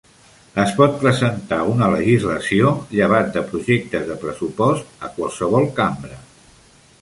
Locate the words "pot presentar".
0.77-1.59